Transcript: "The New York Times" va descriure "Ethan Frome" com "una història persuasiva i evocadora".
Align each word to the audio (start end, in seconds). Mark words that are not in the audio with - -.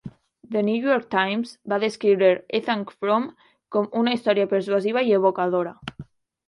"The 0.53 0.61
New 0.67 0.77
York 0.85 1.05
Times" 1.15 1.51
va 1.73 1.79
descriure 1.83 2.31
"Ethan 2.61 2.81
Frome" 2.95 3.31
com 3.77 3.93
"una 4.05 4.19
història 4.19 4.53
persuasiva 4.57 5.07
i 5.11 5.19
evocadora". 5.21 5.79